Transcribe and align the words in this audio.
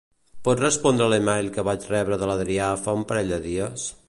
Pots 0.47 0.63
respondre 0.63 1.09
l'e-mail 1.13 1.51
que 1.59 1.67
vaig 1.69 1.87
rebre 1.93 2.21
de 2.23 2.31
l'Adrià 2.31 2.75
fa 2.87 3.01
un 3.03 3.07
parell 3.13 3.35
de 3.37 3.45
dies? 3.51 3.91